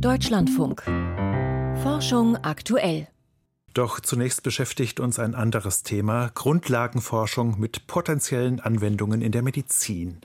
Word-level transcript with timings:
Deutschlandfunk. 0.00 0.82
Forschung 1.82 2.36
aktuell. 2.36 3.08
Doch 3.72 4.00
zunächst 4.00 4.42
beschäftigt 4.42 5.00
uns 5.00 5.18
ein 5.18 5.34
anderes 5.34 5.82
Thema, 5.82 6.30
Grundlagenforschung 6.34 7.58
mit 7.58 7.86
potenziellen 7.86 8.60
Anwendungen 8.60 9.22
in 9.22 9.32
der 9.32 9.42
Medizin. 9.42 10.18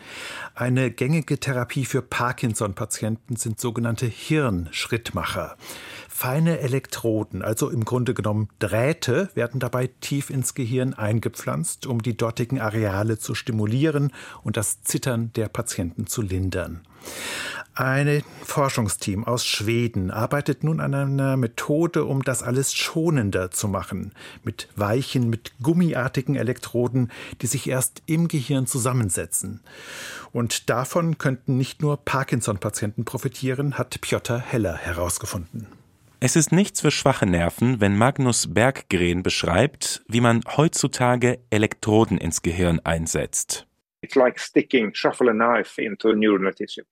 Eine 0.55 0.91
gängige 0.91 1.39
Therapie 1.39 1.85
für 1.85 2.01
Parkinson-Patienten 2.01 3.35
sind 3.37 3.59
sogenannte 3.59 4.05
Hirnschrittmacher. 4.05 5.57
Feine 6.09 6.59
Elektroden, 6.59 7.41
also 7.41 7.69
im 7.69 7.85
Grunde 7.85 8.13
genommen 8.13 8.49
Drähte, 8.59 9.29
werden 9.35 9.59
dabei 9.59 9.87
tief 10.01 10.29
ins 10.29 10.53
Gehirn 10.53 10.93
eingepflanzt, 10.93 11.87
um 11.87 12.01
die 12.01 12.15
dortigen 12.15 12.59
Areale 12.59 13.19
zu 13.19 13.35
stimulieren 13.35 14.11
und 14.43 14.57
das 14.57 14.81
Zittern 14.83 15.31
der 15.33 15.47
Patienten 15.47 16.07
zu 16.07 16.21
lindern. 16.21 16.81
Ein 17.73 18.23
Forschungsteam 18.43 19.23
aus 19.23 19.45
Schweden 19.45 20.11
arbeitet 20.11 20.63
nun 20.63 20.81
an 20.81 20.93
einer 20.93 21.37
Methode, 21.37 22.03
um 22.03 22.21
das 22.21 22.43
alles 22.43 22.73
schonender 22.73 23.49
zu 23.49 23.69
machen. 23.69 24.11
Mit 24.43 24.67
weichen, 24.75 25.29
mit 25.29 25.53
gummiartigen 25.61 26.35
Elektroden, 26.35 27.11
die 27.41 27.47
sich 27.47 27.69
erst 27.69 28.03
im 28.07 28.27
Gehirn 28.27 28.67
zusammensetzen. 28.67 29.61
Und 30.33 30.69
davon 30.69 31.17
könnten 31.17 31.57
nicht 31.57 31.81
nur 31.81 31.97
Parkinson-Patienten 31.97 33.05
profitieren, 33.05 33.77
hat 33.77 34.01
Piotr 34.01 34.39
Heller 34.39 34.75
herausgefunden. 34.75 35.67
Es 36.19 36.35
ist 36.35 36.51
nichts 36.51 36.81
für 36.81 36.91
schwache 36.91 37.25
Nerven, 37.25 37.79
wenn 37.79 37.97
Magnus 37.97 38.53
Berggren 38.53 39.23
beschreibt, 39.23 40.03
wie 40.07 40.21
man 40.21 40.41
heutzutage 40.55 41.39
Elektroden 41.49 42.17
ins 42.17 42.41
Gehirn 42.41 42.79
einsetzt. 42.83 43.65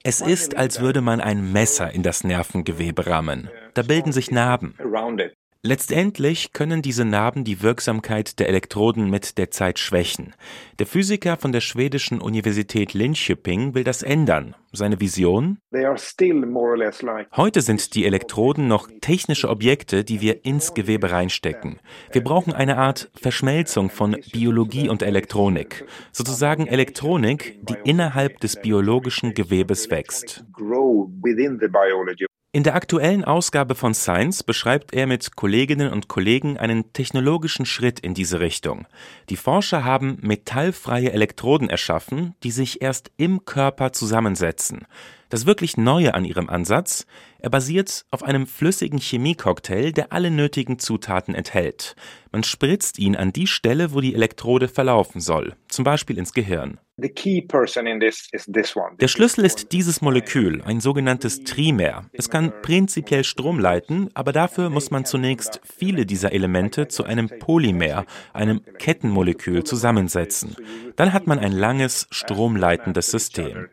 Es 0.03 0.21
ist, 0.21 0.55
als 0.55 0.79
würde 0.79 1.01
man 1.01 1.21
ein 1.21 1.51
Messer 1.51 1.91
in 1.91 2.03
das 2.03 2.23
Nervengewebe 2.23 3.07
rammen. 3.07 3.49
Da 3.73 3.81
bilden 3.81 4.11
sich 4.11 4.29
Narben. 4.29 4.75
Letztendlich 5.61 6.53
können 6.53 6.81
diese 6.81 7.03
Narben 7.03 7.43
die 7.43 7.61
Wirksamkeit 7.61 8.39
der 8.39 8.47
Elektroden 8.47 9.09
mit 9.09 9.37
der 9.37 9.51
Zeit 9.51 9.77
schwächen. 9.77 10.33
Der 10.79 10.85
Physiker 10.85 11.35
von 11.35 11.51
der 11.51 11.59
schwedischen 11.59 12.21
Universität 12.21 12.93
Linköping 12.93 13.73
will 13.75 13.83
das 13.83 14.01
ändern. 14.01 14.55
Seine 14.71 15.01
Vision? 15.01 15.57
Heute 17.35 17.61
sind 17.61 17.93
die 17.93 18.05
Elektroden 18.05 18.69
noch 18.69 18.89
technische 19.01 19.49
Objekte, 19.49 20.05
die 20.05 20.21
wir 20.21 20.45
ins 20.45 20.73
Gewebe 20.73 21.11
reinstecken. 21.11 21.81
Wir 22.13 22.23
brauchen 22.23 22.53
eine 22.53 22.77
Art 22.77 23.11
Verschmelzung 23.19 23.89
von 23.89 24.15
Biologie 24.31 24.87
und 24.87 25.01
Elektronik. 25.01 25.85
Sozusagen 26.13 26.67
Elektronik, 26.67 27.59
die 27.63 27.75
innerhalb 27.83 28.39
des 28.39 28.61
biologischen 28.61 29.33
Gewebes 29.33 29.91
wächst. 29.91 30.45
In 32.51 32.63
der 32.63 32.73
aktuellen 32.73 33.23
Ausgabe 33.23 33.75
von 33.75 33.93
Science 33.93 34.41
beschreibt 34.41 34.91
er 34.91 35.05
mit 35.05 35.35
Kolleginnen 35.35 35.93
und 35.93 36.07
Kollegen 36.07 36.57
einen 36.57 36.93
technologischen 36.93 37.67
Schritt 37.67 37.99
in 37.99 38.15
diese 38.15 38.39
Richtung. 38.39 38.87
Die 39.29 39.35
Forscher 39.35 39.83
haben 39.83 40.17
metallfreie 40.21 41.11
Elektroden 41.11 41.69
erschaffen, 41.69 42.33
die 42.41 42.49
sich 42.49 42.81
erst 42.81 43.11
im 43.17 43.45
Körper 43.45 43.91
zusammensetzen. 43.91 44.87
Das 45.29 45.45
wirklich 45.45 45.77
Neue 45.77 46.15
an 46.15 46.25
ihrem 46.25 46.49
Ansatz, 46.49 47.05
er 47.37 47.51
basiert 47.51 48.07
auf 48.09 48.23
einem 48.23 48.47
flüssigen 48.47 48.97
Chemiecocktail, 48.97 49.91
der 49.91 50.11
alle 50.11 50.31
nötigen 50.31 50.79
Zutaten 50.79 51.35
enthält. 51.35 51.95
Man 52.31 52.43
spritzt 52.43 52.97
ihn 52.97 53.15
an 53.15 53.31
die 53.31 53.45
Stelle, 53.45 53.93
wo 53.93 54.01
die 54.01 54.15
Elektrode 54.15 54.69
verlaufen 54.69 55.21
soll, 55.21 55.55
zum 55.67 55.83
Beispiel 55.83 56.17
ins 56.17 56.33
Gehirn. 56.33 56.79
Der 58.99 59.07
Schlüssel 59.07 59.45
ist 59.45 59.71
dieses 59.71 60.01
Molekül, 60.01 60.61
ein 60.63 60.79
sogenanntes 60.79 61.43
Trimer. 61.43 62.05
Es 62.13 62.29
kann 62.29 62.53
prinzipiell 62.61 63.23
Strom 63.23 63.59
leiten, 63.59 64.09
aber 64.13 64.31
dafür 64.31 64.69
muss 64.69 64.91
man 64.91 65.05
zunächst 65.05 65.61
viele 65.63 66.05
dieser 66.05 66.31
Elemente 66.31 66.87
zu 66.87 67.03
einem 67.03 67.29
Polymer, 67.39 68.05
einem 68.33 68.61
Kettenmolekül, 68.77 69.63
zusammensetzen. 69.63 70.55
Dann 70.95 71.13
hat 71.13 71.27
man 71.27 71.39
ein 71.39 71.51
langes, 71.51 72.07
stromleitendes 72.11 73.11
System. 73.11 73.69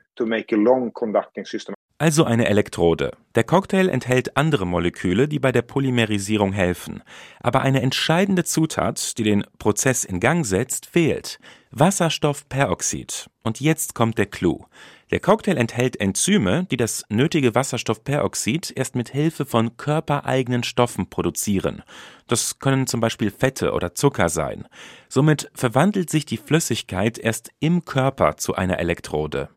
Also 1.99 2.25
eine 2.25 2.47
Elektrode. 2.47 3.13
Der 3.37 3.45
Cocktail 3.45 3.89
enthält 3.89 4.37
andere 4.37 4.67
Moleküle, 4.67 5.29
die 5.29 5.39
bei 5.39 5.51
der 5.51 5.63
Polymerisierung 5.63 6.53
helfen. 6.53 7.03
Aber 7.41 7.63
eine 7.63 7.81
entscheidende 7.81 8.45
Zutat, 8.45 9.17
die 9.17 9.23
den 9.23 9.45
Prozess 9.59 10.05
in 10.05 10.21
Gang 10.21 10.45
setzt, 10.45 10.85
fehlt. 10.85 11.39
Wasserstoffperoxid. 11.71 13.31
Und 13.43 13.61
jetzt 13.61 13.95
kommt 13.95 14.19
der 14.19 14.27
Clou. 14.27 14.67
Der 15.11 15.21
Cocktail 15.21 15.57
enthält 15.57 15.99
Enzyme, 15.99 16.67
die 16.71 16.77
das 16.77 17.05
nötige 17.09 17.55
Wasserstoffperoxid 17.55 18.75
erst 18.77 18.95
mit 18.95 19.09
Hilfe 19.09 19.47
von 19.47 19.79
körpereigenen 19.79 20.65
Stoffen 20.65 21.09
produzieren. 21.09 21.83
Das 22.27 22.59
können 22.59 22.87
zum 22.87 23.01
Beispiel 23.01 23.31
Fette 23.31 23.73
oder 23.73 23.95
Zucker 23.95 24.29
sein. 24.29 24.69
Somit 25.09 25.51
verwandelt 25.55 26.11
sich 26.11 26.27
die 26.27 26.37
Flüssigkeit 26.37 27.17
erst 27.17 27.53
im 27.59 27.87
Körper 27.87 28.37
zu 28.37 28.55
einer 28.55 28.81
Elektrode. 28.81 29.49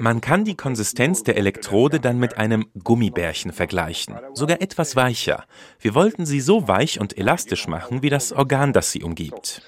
Man 0.00 0.20
kann 0.20 0.44
die 0.44 0.56
Konsistenz 0.56 1.22
der 1.22 1.36
Elektrode 1.36 2.00
dann 2.00 2.18
mit 2.18 2.36
einem 2.36 2.66
Gummibärchen 2.82 3.52
vergleichen, 3.52 4.18
sogar 4.34 4.60
etwas 4.60 4.96
weicher. 4.96 5.44
Wir 5.78 5.94
wollten 5.94 6.26
sie 6.26 6.40
so 6.40 6.66
weich 6.66 7.00
und 7.00 7.16
elastisch 7.16 7.68
machen 7.68 8.02
wie 8.02 8.10
das 8.10 8.32
Organ, 8.32 8.72
das 8.72 8.90
sie 8.90 9.04
umgibt. 9.04 9.62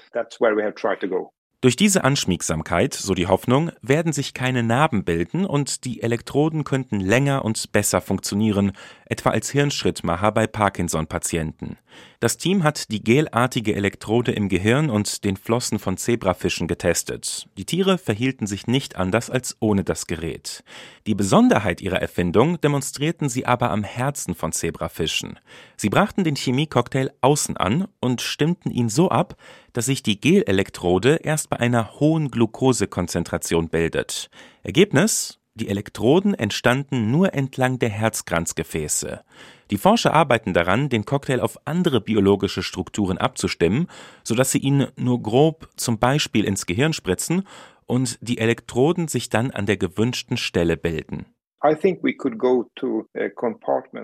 Durch 1.63 1.77
diese 1.77 2.03
Anschmiegsamkeit, 2.03 2.93
so 2.93 3.13
die 3.13 3.27
Hoffnung, 3.27 3.71
werden 3.81 4.11
sich 4.11 4.33
keine 4.33 4.63
Narben 4.63 5.05
bilden 5.05 5.45
und 5.45 5.85
die 5.85 6.03
Elektroden 6.03 6.65
könnten 6.65 6.99
länger 6.99 7.45
und 7.45 7.71
besser 7.71 8.01
funktionieren, 8.01 8.73
etwa 9.05 9.29
als 9.29 9.49
Hirnschrittmacher 9.49 10.33
bei 10.33 10.45
Parkinson-Patienten. 10.45 11.77
Das 12.19 12.35
Team 12.35 12.63
hat 12.63 12.91
die 12.91 13.01
gelartige 13.01 13.75
Elektrode 13.75 14.33
im 14.33 14.49
Gehirn 14.49 14.89
und 14.89 15.23
den 15.23 15.37
Flossen 15.37 15.79
von 15.79 15.95
Zebrafischen 15.95 16.67
getestet. 16.67 17.47
Die 17.57 17.65
Tiere 17.65 17.97
verhielten 17.97 18.45
sich 18.45 18.67
nicht 18.67 18.97
anders 18.97 19.29
als 19.29 19.55
ohne 19.61 19.85
das 19.85 20.07
Gerät. 20.07 20.65
Die 21.07 21.15
Besonderheit 21.15 21.79
ihrer 21.79 22.01
Erfindung 22.01 22.59
demonstrierten 22.59 23.29
sie 23.29 23.45
aber 23.45 23.71
am 23.71 23.83
Herzen 23.85 24.35
von 24.35 24.51
Zebrafischen. 24.51 25.39
Sie 25.77 25.89
brachten 25.89 26.25
den 26.25 26.35
Chemiecocktail 26.35 27.11
außen 27.21 27.55
an 27.55 27.87
und 28.01 28.21
stimmten 28.21 28.69
ihn 28.71 28.89
so 28.89 29.09
ab, 29.09 29.37
dass 29.73 29.87
sich 29.87 30.03
die 30.03 30.21
Gelelektrode 30.21 31.15
erst 31.23 31.49
bei 31.49 31.59
einer 31.59 31.99
hohen 31.99 32.31
Glukosekonzentration 32.31 33.69
bildet. 33.69 34.29
Ergebnis? 34.63 35.39
Die 35.55 35.69
Elektroden 35.69 36.33
entstanden 36.33 37.11
nur 37.11 37.35
entlang 37.35 37.77
der 37.77 37.89
Herzkranzgefäße. 37.89 39.21
Die 39.69 39.77
Forscher 39.77 40.11
arbeiten 40.13 40.53
daran, 40.53 40.89
den 40.89 41.05
Cocktail 41.05 41.41
auf 41.41 41.59
andere 41.65 42.01
biologische 42.01 42.63
Strukturen 42.63 43.19
abzustimmen, 43.19 43.87
sodass 44.23 44.51
sie 44.51 44.57
ihn 44.57 44.87
nur 44.95 45.21
grob 45.21 45.69
zum 45.75 45.99
Beispiel 45.99 46.45
ins 46.45 46.65
Gehirn 46.65 46.93
spritzen 46.93 47.47
und 47.85 48.17
die 48.21 48.39
Elektroden 48.39 49.07
sich 49.07 49.29
dann 49.29 49.51
an 49.51 49.67
der 49.67 49.77
gewünschten 49.77 50.37
Stelle 50.37 50.75
bilden. 50.75 51.27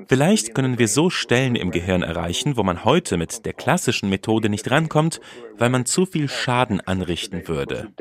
Vielleicht 0.07 0.55
können 0.55 0.79
wir 0.79 0.87
so 0.87 1.09
Stellen 1.09 1.55
im 1.55 1.71
Gehirn 1.71 2.03
erreichen, 2.03 2.55
wo 2.55 2.63
man 2.63 2.85
heute 2.85 3.17
mit 3.17 3.45
der 3.45 3.51
klassischen 3.51 4.09
Methode 4.09 4.47
nicht 4.47 4.71
rankommt, 4.71 5.19
weil 5.57 5.69
man 5.69 5.85
zu 5.85 6.05
viel 6.05 6.29
Schaden 6.29 6.79
anrichten 6.79 7.49
würde. 7.49 7.91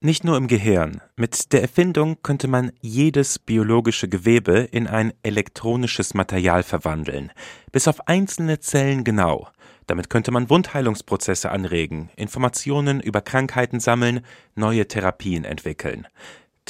Nicht 0.00 0.22
nur 0.22 0.36
im 0.36 0.46
Gehirn. 0.46 1.00
Mit 1.16 1.52
der 1.52 1.62
Erfindung 1.62 2.18
könnte 2.22 2.46
man 2.46 2.70
jedes 2.80 3.40
biologische 3.40 4.08
Gewebe 4.08 4.68
in 4.70 4.86
ein 4.86 5.12
elektronisches 5.24 6.14
Material 6.14 6.62
verwandeln, 6.62 7.32
bis 7.72 7.88
auf 7.88 8.06
einzelne 8.06 8.60
Zellen 8.60 9.02
genau. 9.02 9.48
Damit 9.88 10.08
könnte 10.08 10.30
man 10.30 10.48
Wundheilungsprozesse 10.48 11.50
anregen, 11.50 12.10
Informationen 12.14 13.00
über 13.00 13.20
Krankheiten 13.22 13.80
sammeln, 13.80 14.20
neue 14.54 14.86
Therapien 14.86 15.42
entwickeln. 15.42 16.06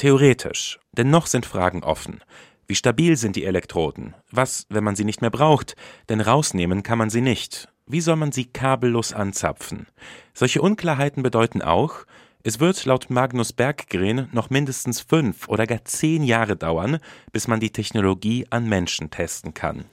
Theoretisch, 0.01 0.79
denn 0.93 1.11
noch 1.11 1.27
sind 1.27 1.45
Fragen 1.45 1.83
offen. 1.83 2.23
Wie 2.65 2.73
stabil 2.73 3.17
sind 3.17 3.35
die 3.35 3.45
Elektroden? 3.45 4.15
Was, 4.31 4.65
wenn 4.67 4.83
man 4.83 4.95
sie 4.95 5.05
nicht 5.05 5.21
mehr 5.21 5.29
braucht? 5.29 5.75
Denn 6.09 6.21
rausnehmen 6.21 6.81
kann 6.81 6.97
man 6.97 7.11
sie 7.11 7.21
nicht. 7.21 7.67
Wie 7.85 8.01
soll 8.01 8.15
man 8.15 8.31
sie 8.31 8.45
kabellos 8.45 9.13
anzapfen? 9.13 9.85
Solche 10.33 10.63
Unklarheiten 10.63 11.21
bedeuten 11.21 11.61
auch, 11.61 12.07
es 12.41 12.59
wird 12.59 12.83
laut 12.85 13.11
Magnus 13.11 13.53
Berggren 13.53 14.27
noch 14.31 14.49
mindestens 14.49 15.01
fünf 15.01 15.47
oder 15.47 15.67
gar 15.67 15.85
zehn 15.85 16.23
Jahre 16.23 16.55
dauern, 16.55 16.97
bis 17.31 17.47
man 17.47 17.59
die 17.59 17.69
Technologie 17.69 18.47
an 18.49 18.67
Menschen 18.67 19.11
testen 19.11 19.53
kann. 19.53 19.85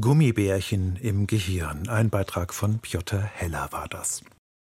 Gummibärchen 0.00 0.96
im 0.96 1.28
Gehirn. 1.28 1.88
Ein 1.88 2.10
Beitrag 2.10 2.52
von 2.52 2.80
Piotr 2.80 3.22
Heller 3.22 3.68
war 3.70 3.86
das. 3.86 4.24